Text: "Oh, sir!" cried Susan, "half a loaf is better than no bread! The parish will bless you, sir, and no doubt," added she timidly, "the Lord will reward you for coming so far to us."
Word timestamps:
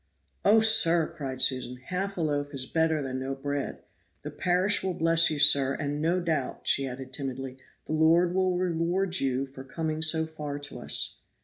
"Oh, 0.43 0.61
sir!" 0.61 1.13
cried 1.15 1.43
Susan, 1.43 1.75
"half 1.89 2.17
a 2.17 2.21
loaf 2.21 2.55
is 2.55 2.65
better 2.65 3.03
than 3.03 3.19
no 3.19 3.35
bread! 3.35 3.83
The 4.23 4.31
parish 4.31 4.81
will 4.81 4.95
bless 4.95 5.29
you, 5.29 5.37
sir, 5.37 5.75
and 5.75 6.01
no 6.01 6.19
doubt," 6.19 6.67
added 6.79 7.07
she 7.13 7.15
timidly, 7.21 7.59
"the 7.85 7.93
Lord 7.93 8.33
will 8.33 8.57
reward 8.57 9.19
you 9.19 9.45
for 9.45 9.63
coming 9.63 10.01
so 10.01 10.25
far 10.25 10.57
to 10.57 10.79
us." 10.79 11.17